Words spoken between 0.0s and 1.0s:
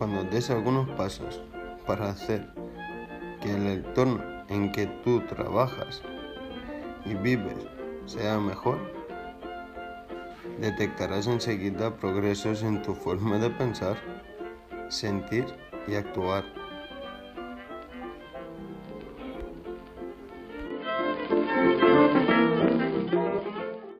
cuando des algunos